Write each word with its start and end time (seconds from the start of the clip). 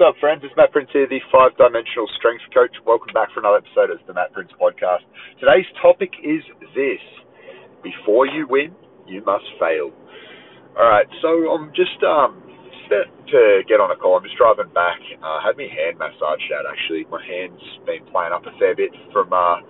What's 0.00 0.16
up, 0.16 0.20
friends? 0.24 0.40
It's 0.40 0.56
Matt 0.56 0.72
Prince 0.72 0.88
here, 0.96 1.04
the 1.04 1.20
five 1.28 1.52
dimensional 1.60 2.08
strength 2.16 2.40
coach. 2.56 2.72
Welcome 2.88 3.12
back 3.12 3.36
for 3.36 3.44
another 3.44 3.60
episode 3.60 3.92
of 3.92 4.00
the 4.08 4.16
Matt 4.16 4.32
Prince 4.32 4.48
podcast. 4.56 5.04
Today's 5.36 5.68
topic 5.76 6.08
is 6.24 6.40
this 6.72 7.04
Before 7.84 8.24
you 8.24 8.48
win, 8.48 8.72
you 9.04 9.20
must 9.28 9.44
fail. 9.60 9.92
Alright, 10.72 11.04
so 11.20 11.52
I'm 11.52 11.68
just 11.76 12.00
um, 12.00 12.40
set 12.88 13.12
to 13.28 13.60
get 13.68 13.76
on 13.76 13.92
a 13.92 13.96
call. 14.00 14.16
I'm 14.16 14.24
just 14.24 14.40
driving 14.40 14.72
back. 14.72 15.04
I 15.20 15.20
uh, 15.20 15.38
had 15.44 15.60
my 15.60 15.68
hand 15.68 16.00
massaged 16.00 16.48
out 16.48 16.64
actually. 16.64 17.04
My 17.12 17.20
hand's 17.20 17.60
been 17.84 18.00
playing 18.08 18.32
up 18.32 18.48
a 18.48 18.56
fair 18.56 18.72
bit 18.72 18.96
from 19.12 19.28
uh, 19.36 19.60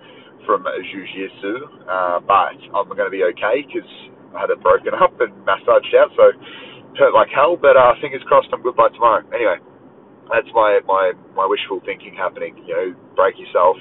from 0.47 0.63
jiu-jitsu, 0.63 1.91
uh, 1.91 2.23
but 2.23 2.55
I'm 2.71 2.87
going 2.87 3.03
to 3.03 3.11
be 3.11 3.27
okay 3.35 3.67
because 3.67 3.91
I 4.31 4.47
had 4.47 4.49
it 4.55 4.63
broken 4.63 4.95
up 5.03 5.11
and 5.19 5.35
massaged 5.43 5.91
out, 5.91 6.15
so 6.15 6.31
hurt 6.95 7.11
like 7.11 7.27
hell, 7.35 7.59
but 7.59 7.75
uh, 7.75 7.99
fingers 7.99 8.23
crossed 8.31 8.47
I'm 8.55 8.63
good 8.63 8.79
by 8.79 8.87
tomorrow. 8.95 9.27
Anyway, 9.35 9.59
that's 10.31 10.49
my 10.55 10.79
my 10.87 11.13
my 11.35 11.45
wishful 11.45 11.83
thinking 11.85 12.15
happening. 12.15 12.55
You 12.65 12.73
know, 12.73 12.87
break 13.15 13.37
yourself, 13.37 13.77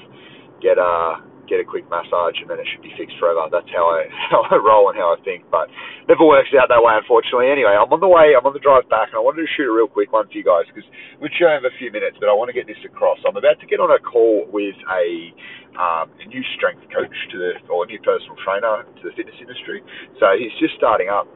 get 0.60 0.76
a 0.76 1.22
get 1.50 1.58
a 1.58 1.66
quick 1.66 1.82
massage, 1.90 2.38
and 2.38 2.46
then 2.46 2.62
it 2.62 2.66
should 2.70 2.82
be 2.86 2.94
fixed 2.94 3.18
forever. 3.18 3.50
That's 3.50 3.66
how 3.74 3.90
I 3.90 4.06
how 4.30 4.46
I 4.46 4.54
roll 4.62 4.86
and 4.90 4.94
how 4.94 5.10
I 5.14 5.18
think, 5.26 5.50
but 5.50 5.66
never 6.06 6.22
works 6.22 6.54
out 6.54 6.70
that 6.70 6.78
way, 6.78 6.94
unfortunately. 6.94 7.50
Anyway, 7.50 7.74
I'm 7.74 7.90
on 7.90 7.98
the 7.98 8.08
way. 8.08 8.38
I'm 8.38 8.46
on 8.46 8.54
the 8.54 8.62
drive 8.62 8.86
back, 8.86 9.10
and 9.10 9.18
I 9.18 9.22
wanted 9.22 9.42
to 9.42 9.50
shoot 9.58 9.66
a 9.66 9.74
real 9.74 9.90
quick 9.90 10.14
one 10.14 10.30
for 10.30 10.38
you 10.38 10.46
guys 10.46 10.70
because 10.70 10.86
we 11.18 11.26
should 11.34 11.50
have 11.50 11.66
a 11.66 11.74
few 11.82 11.90
minutes, 11.90 12.22
but 12.22 12.30
I 12.30 12.34
want 12.38 12.54
to 12.54 12.56
get 12.56 12.70
this 12.70 12.80
across. 12.86 13.18
I'm 13.26 13.34
about 13.34 13.58
to 13.58 13.66
get 13.66 13.82
on 13.82 13.90
a 13.90 13.98
call 13.98 14.46
with 14.54 14.78
a 14.86 15.34
um, 15.74 16.14
a 16.22 16.26
new 16.30 16.42
strength 16.54 16.86
coach 16.94 17.14
to 17.34 17.36
the 17.36 17.58
or 17.66 17.82
a 17.82 17.88
new 17.90 17.98
personal 18.02 18.38
trainer 18.46 18.86
to 18.86 19.02
the 19.02 19.12
fitness 19.18 19.36
industry. 19.42 19.82
So 20.22 20.38
he's 20.38 20.54
just 20.62 20.78
starting 20.78 21.10
up, 21.10 21.26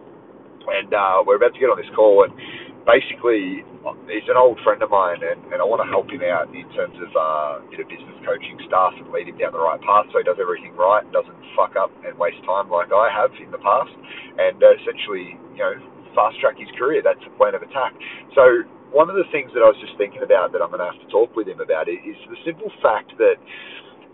and 0.71 0.95
uh, 0.95 1.27
we're 1.27 1.43
about 1.43 1.59
to 1.59 1.61
get 1.61 1.75
on 1.75 1.79
this 1.79 1.91
call 1.99 2.23
and 2.23 2.33
basically, 2.85 3.65
he's 4.09 4.29
an 4.29 4.37
old 4.37 4.61
friend 4.61 4.81
of 4.85 4.93
mine, 4.93 5.21
and, 5.25 5.41
and 5.53 5.59
I 5.61 5.67
want 5.67 5.81
to 5.85 5.89
help 5.89 6.09
him 6.09 6.21
out 6.25 6.53
in 6.53 6.69
terms 6.77 6.97
of 7.01 7.11
uh, 7.17 7.53
bit 7.73 7.81
of 7.81 7.89
business 7.89 8.17
coaching 8.25 8.61
stuff 8.69 8.93
and 9.01 9.09
lead 9.09 9.29
him 9.29 9.37
down 9.41 9.57
the 9.57 9.61
right 9.61 9.81
path 9.81 10.09
so 10.13 10.21
he 10.21 10.25
does 10.25 10.41
everything 10.41 10.77
right 10.77 11.05
and 11.05 11.13
doesn't 11.13 11.37
fuck 11.57 11.77
up 11.77 11.93
and 12.05 12.17
waste 12.21 12.41
time 12.45 12.69
like 12.69 12.93
I 12.93 13.09
have 13.09 13.33
in 13.41 13.51
the 13.51 13.61
past, 13.61 13.93
and 14.39 14.61
uh, 14.61 14.77
essentially, 14.81 15.37
you 15.57 15.63
know, 15.65 15.75
fast 16.13 16.39
track 16.39 16.61
his 16.61 16.71
career. 16.79 17.03
That's 17.03 17.21
the 17.25 17.35
plan 17.35 17.57
of 17.57 17.65
attack. 17.65 17.97
So 18.37 18.69
one 18.95 19.11
of 19.11 19.17
the 19.17 19.27
things 19.35 19.51
that 19.57 19.65
I 19.65 19.69
was 19.69 19.81
just 19.83 19.97
thinking 19.99 20.23
about 20.23 20.55
that 20.55 20.63
I'm 20.63 20.71
going 20.71 20.85
to 20.85 20.89
have 20.89 21.01
to 21.03 21.11
talk 21.11 21.35
with 21.35 21.51
him 21.51 21.59
about 21.59 21.91
is 21.91 22.17
the 22.31 22.39
simple 22.47 22.71
fact 22.79 23.17
that 23.19 23.41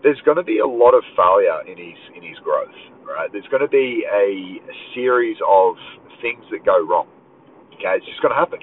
there's 0.01 0.19
going 0.25 0.41
to 0.41 0.47
be 0.47 0.57
a 0.57 0.65
lot 0.65 0.97
of 0.97 1.05
failure 1.13 1.61
in 1.69 1.77
his 1.77 1.99
in 2.17 2.25
his 2.25 2.39
growth. 2.41 2.73
Right? 3.05 3.29
There's 3.29 3.45
going 3.53 3.61
to 3.61 3.69
be 3.69 4.07
a, 4.07 4.57
a 4.65 4.75
series 4.95 5.37
of 5.45 5.75
things 6.23 6.41
that 6.49 6.65
go 6.65 6.81
wrong 6.81 7.05
Okay, 7.81 7.97
it's 7.97 8.05
just 8.05 8.21
going 8.21 8.29
to 8.29 8.37
happen. 8.37 8.61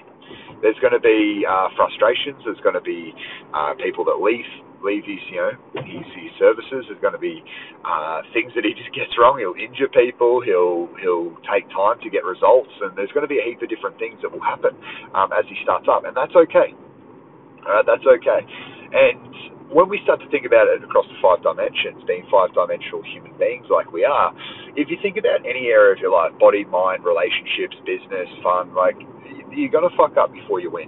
There's 0.63 0.79
going 0.79 0.95
to 0.95 1.03
be 1.03 1.43
uh, 1.43 1.75
frustrations. 1.75 2.39
There's 2.47 2.63
going 2.63 2.79
to 2.79 2.87
be 2.87 3.11
uh, 3.51 3.75
people 3.83 4.07
that 4.07 4.23
leave 4.23 4.47
leave 4.79 5.03
his 5.03 5.19
you 5.27 5.43
know 5.43 5.51
his, 5.83 6.07
his 6.15 6.31
services. 6.39 6.87
There's 6.87 7.03
going 7.03 7.19
to 7.19 7.23
be 7.23 7.43
uh, 7.83 8.23
things 8.31 8.55
that 8.55 8.63
he 8.63 8.79
just 8.79 8.95
gets 8.95 9.11
wrong. 9.19 9.43
He'll 9.43 9.59
injure 9.59 9.91
people. 9.91 10.39
He'll 10.39 10.87
he'll 11.03 11.35
take 11.51 11.67
time 11.75 11.99
to 11.99 12.09
get 12.15 12.23
results, 12.23 12.71
and 12.79 12.95
there's 12.95 13.11
going 13.11 13.27
to 13.27 13.31
be 13.31 13.43
a 13.43 13.47
heap 13.47 13.59
of 13.59 13.67
different 13.67 13.99
things 13.99 14.23
that 14.23 14.31
will 14.31 14.45
happen 14.45 14.79
um, 15.19 15.35
as 15.35 15.43
he 15.51 15.59
starts 15.67 15.91
up, 15.91 16.07
and 16.07 16.15
that's 16.15 16.39
okay. 16.39 16.71
Uh, 17.67 17.83
that's 17.83 18.07
okay. 18.07 18.47
And 18.95 19.75
when 19.75 19.89
we 19.89 20.01
start 20.05 20.21
to 20.25 20.29
think 20.33 20.47
about 20.47 20.71
it 20.71 20.81
across 20.81 21.05
the 21.11 21.19
five 21.21 21.43
dimensions, 21.45 22.01
being 22.09 22.25
five 22.33 22.55
dimensional 22.57 23.05
human 23.05 23.37
beings 23.37 23.67
like 23.69 23.93
we 23.93 24.05
are, 24.05 24.33
if 24.79 24.87
you 24.87 24.97
think 25.03 25.19
about 25.19 25.43
any 25.43 25.75
area 25.75 25.91
of 25.91 25.99
your 25.99 26.15
life, 26.15 26.31
body, 26.39 26.63
mind, 26.63 27.03
relationships, 27.03 27.75
business, 27.83 28.31
fun, 28.47 28.71
like 28.79 28.95
you're 29.51 29.75
gonna 29.75 29.91
fuck 29.99 30.15
up 30.15 30.31
before 30.31 30.63
you 30.63 30.71
win. 30.71 30.87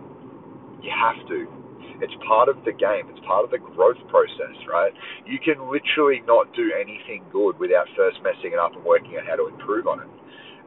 You 0.78 0.94
have 0.94 1.18
to. 1.26 1.50
It's 1.98 2.14
part 2.24 2.48
of 2.48 2.56
the 2.64 2.72
game. 2.72 3.10
It's 3.10 3.20
part 3.26 3.44
of 3.44 3.50
the 3.50 3.58
growth 3.58 4.00
process, 4.08 4.56
right? 4.70 4.94
You 5.26 5.36
can 5.42 5.58
literally 5.68 6.22
not 6.24 6.48
do 6.54 6.72
anything 6.72 7.26
good 7.34 7.58
without 7.58 7.90
first 7.98 8.22
messing 8.24 8.56
it 8.56 8.60
up 8.62 8.72
and 8.72 8.86
working 8.86 9.18
out 9.18 9.26
how 9.26 9.36
to 9.36 9.52
improve 9.52 9.84
on 9.84 10.00
it. 10.00 10.10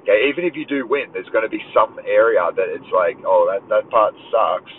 Okay, 0.04 0.28
even 0.30 0.44
if 0.44 0.54
you 0.54 0.68
do 0.68 0.86
win, 0.86 1.10
there's 1.16 1.32
going 1.32 1.48
to 1.48 1.50
be 1.50 1.64
some 1.74 1.98
area 2.06 2.44
that 2.44 2.70
it's 2.70 2.92
like, 2.92 3.18
oh, 3.26 3.48
that 3.50 3.66
that 3.72 3.90
part 3.90 4.14
sucks 4.30 4.76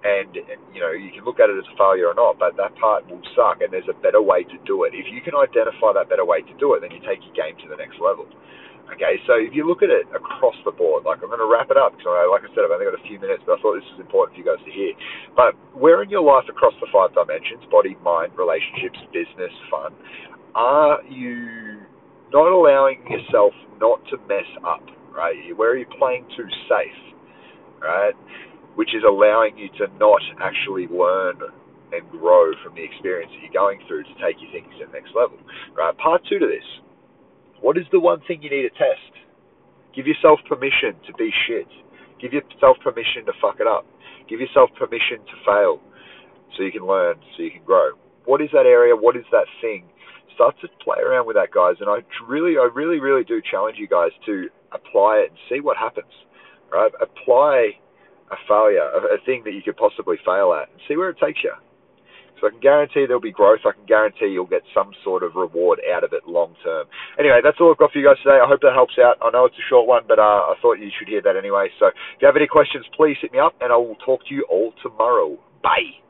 and, 0.00 0.32
you 0.72 0.80
know 0.80 0.92
you 0.92 1.12
can 1.12 1.24
look 1.24 1.40
at 1.40 1.52
it 1.52 1.56
as 1.58 1.68
a 1.68 1.76
failure 1.76 2.08
or 2.08 2.16
not, 2.16 2.38
but 2.38 2.56
that 2.56 2.72
part 2.80 3.04
will 3.08 3.22
suck, 3.36 3.60
and 3.60 3.72
there's 3.72 3.88
a 3.88 3.98
better 4.00 4.20
way 4.20 4.44
to 4.44 4.56
do 4.64 4.84
it. 4.84 4.96
If 4.96 5.12
you 5.12 5.20
can 5.20 5.36
identify 5.36 5.92
that 5.94 6.08
better 6.08 6.24
way 6.24 6.40
to 6.42 6.54
do 6.56 6.74
it, 6.74 6.80
then 6.80 6.90
you 6.90 7.00
take 7.04 7.20
your 7.20 7.36
game 7.36 7.56
to 7.64 7.68
the 7.68 7.76
next 7.76 8.00
level. 8.00 8.24
Okay, 8.90 9.22
so 9.22 9.38
if 9.38 9.54
you 9.54 9.62
look 9.62 9.86
at 9.86 9.92
it 9.92 10.10
across 10.10 10.58
the 10.66 10.74
board, 10.74 11.06
like 11.06 11.22
I'm 11.22 11.30
going 11.30 11.38
to 11.38 11.46
wrap 11.46 11.70
it 11.70 11.78
up 11.78 11.94
because, 11.94 12.10
like 12.10 12.42
I 12.42 12.50
said, 12.50 12.66
I've 12.66 12.74
only 12.74 12.90
got 12.90 12.98
a 12.98 13.06
few 13.06 13.22
minutes, 13.22 13.46
but 13.46 13.54
I 13.54 13.62
thought 13.62 13.78
this 13.78 13.86
was 13.94 14.02
important 14.02 14.34
for 14.34 14.40
you 14.42 14.46
guys 14.50 14.58
to 14.66 14.72
hear. 14.74 14.90
But 15.38 15.54
where 15.78 16.02
in 16.02 16.10
your 16.10 16.26
life 16.26 16.50
across 16.50 16.74
the 16.82 16.90
five 16.90 17.14
dimensions 17.14 17.62
body, 17.70 17.94
mind, 18.02 18.34
relationships, 18.34 18.98
business, 19.14 19.54
fun 19.70 19.94
are 20.54 21.02
you 21.08 21.80
not 22.32 22.50
allowing 22.50 23.02
yourself 23.08 23.52
not 23.80 24.00
to 24.10 24.16
mess 24.28 24.46
up, 24.66 24.82
right? 25.14 25.34
Where 25.56 25.72
are 25.72 25.76
you 25.76 25.86
playing 25.98 26.26
too 26.36 26.46
safe, 26.68 27.14
right? 27.80 28.14
Which 28.80 28.96
is 28.96 29.04
allowing 29.04 29.52
you 29.60 29.68
to 29.76 29.92
not 30.00 30.24
actually 30.40 30.88
learn 30.88 31.36
and 31.92 32.00
grow 32.08 32.48
from 32.64 32.72
the 32.72 32.80
experience 32.80 33.28
that 33.28 33.44
you're 33.44 33.52
going 33.52 33.76
through 33.84 34.00
to 34.08 34.14
take 34.16 34.40
your 34.40 34.48
things 34.56 34.72
to 34.80 34.88
the 34.88 34.92
next 34.96 35.12
level. 35.12 35.36
Right. 35.76 35.92
Part 36.00 36.24
two 36.24 36.40
to 36.40 36.48
this. 36.48 36.64
What 37.60 37.76
is 37.76 37.84
the 37.92 38.00
one 38.00 38.24
thing 38.24 38.40
you 38.40 38.48
need 38.48 38.64
to 38.64 38.72
test? 38.72 39.12
Give 39.92 40.08
yourself 40.08 40.40
permission 40.48 40.96
to 41.04 41.12
be 41.20 41.28
shit. 41.44 41.68
Give 42.24 42.32
yourself 42.32 42.80
permission 42.80 43.28
to 43.28 43.36
fuck 43.36 43.60
it 43.60 43.68
up. 43.68 43.84
Give 44.32 44.40
yourself 44.40 44.72
permission 44.80 45.20
to 45.28 45.36
fail 45.44 45.76
so 46.56 46.64
you 46.64 46.72
can 46.72 46.88
learn, 46.88 47.20
so 47.36 47.44
you 47.44 47.52
can 47.52 47.64
grow. 47.68 47.92
What 48.24 48.40
is 48.40 48.48
that 48.56 48.64
area? 48.64 48.96
What 48.96 49.12
is 49.12 49.28
that 49.28 49.44
thing? 49.60 49.84
Start 50.32 50.56
to 50.64 50.72
play 50.80 51.04
around 51.04 51.28
with 51.28 51.36
that, 51.36 51.52
guys. 51.52 51.76
And 51.84 51.90
I 51.92 52.00
really, 52.24 52.56
I 52.56 52.64
really, 52.72 52.96
really 52.96 53.28
do 53.28 53.44
challenge 53.44 53.76
you 53.76 53.88
guys 53.92 54.16
to 54.24 54.48
apply 54.72 55.28
it 55.28 55.36
and 55.36 55.38
see 55.52 55.60
what 55.60 55.76
happens. 55.76 56.16
Right? 56.72 56.92
Apply 56.96 57.76
a 58.30 58.38
failure, 58.48 58.86
a, 58.94 59.14
a 59.14 59.18
thing 59.26 59.42
that 59.44 59.52
you 59.52 59.62
could 59.62 59.76
possibly 59.76 60.16
fail 60.24 60.54
at, 60.54 60.70
and 60.70 60.80
see 60.88 60.96
where 60.96 61.10
it 61.10 61.18
takes 61.18 61.42
you. 61.42 61.52
So 62.40 62.46
I 62.46 62.50
can 62.50 62.60
guarantee 62.60 63.04
there'll 63.04 63.20
be 63.20 63.32
growth. 63.32 63.60
I 63.66 63.72
can 63.72 63.84
guarantee 63.84 64.32
you'll 64.32 64.48
get 64.48 64.62
some 64.72 64.92
sort 65.04 65.22
of 65.22 65.36
reward 65.36 65.78
out 65.92 66.04
of 66.04 66.12
it 66.14 66.26
long 66.26 66.56
term. 66.64 66.86
Anyway, 67.18 67.40
that's 67.44 67.58
all 67.60 67.70
I've 67.70 67.76
got 67.78 67.92
for 67.92 67.98
you 67.98 68.06
guys 68.08 68.16
today. 68.24 68.40
I 68.40 68.48
hope 68.48 68.60
that 68.62 68.72
helps 68.72 68.96
out. 68.96 69.20
I 69.20 69.30
know 69.30 69.44
it's 69.44 69.60
a 69.60 69.68
short 69.68 69.86
one, 69.86 70.04
but 70.08 70.18
uh, 70.18 70.48
I 70.48 70.54
thought 70.62 70.80
you 70.80 70.88
should 70.98 71.08
hear 71.08 71.20
that 71.22 71.36
anyway. 71.36 71.68
So 71.78 71.88
if 71.88 71.94
you 72.20 72.26
have 72.26 72.36
any 72.36 72.48
questions, 72.48 72.86
please 72.96 73.16
hit 73.20 73.32
me 73.32 73.38
up, 73.38 73.54
and 73.60 73.72
I 73.72 73.76
will 73.76 73.96
talk 74.06 74.24
to 74.28 74.34
you 74.34 74.46
all 74.48 74.72
tomorrow. 74.82 75.36
Bye. 75.62 75.92